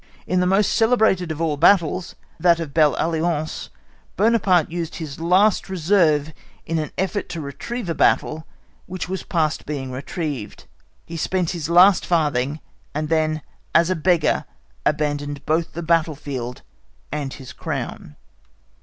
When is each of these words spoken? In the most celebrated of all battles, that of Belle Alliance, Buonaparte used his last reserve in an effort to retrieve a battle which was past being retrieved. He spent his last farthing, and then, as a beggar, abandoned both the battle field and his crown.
In 0.25 0.39
the 0.39 0.47
most 0.47 0.73
celebrated 0.73 1.31
of 1.31 1.39
all 1.39 1.57
battles, 1.57 2.15
that 2.39 2.59
of 2.59 2.73
Belle 2.73 2.95
Alliance, 2.97 3.69
Buonaparte 4.17 4.71
used 4.71 4.95
his 4.95 5.19
last 5.19 5.69
reserve 5.69 6.33
in 6.65 6.79
an 6.79 6.89
effort 6.97 7.29
to 7.29 7.39
retrieve 7.39 7.87
a 7.87 7.93
battle 7.93 8.47
which 8.87 9.07
was 9.07 9.21
past 9.21 9.63
being 9.67 9.91
retrieved. 9.91 10.65
He 11.05 11.17
spent 11.17 11.51
his 11.51 11.69
last 11.69 12.03
farthing, 12.03 12.61
and 12.95 13.09
then, 13.09 13.43
as 13.75 13.91
a 13.91 13.95
beggar, 13.95 14.45
abandoned 14.87 15.45
both 15.45 15.73
the 15.73 15.83
battle 15.83 16.15
field 16.15 16.63
and 17.11 17.31
his 17.35 17.53
crown. 17.53 18.15